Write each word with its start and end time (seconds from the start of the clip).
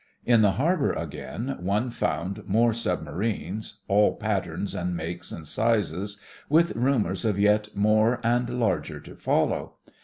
In 0.25 0.41
the 0.41 0.53
harbour 0.53 0.93
again, 0.93 1.57
one 1.59 1.91
found 1.91 2.47
more 2.47 2.73
submarines, 2.73 3.81
all 3.87 4.15
patterns 4.15 4.73
and 4.73 4.97
makes 4.97 5.31
and 5.31 5.45
sizes, 5.47 6.17
with 6.49 6.75
rumours 6.75 7.23
of 7.23 7.37
yet 7.37 7.67
more 7.75 8.19
and 8.23 8.49
larger 8.49 8.99
to 9.01 9.15
follow. 9.15 9.75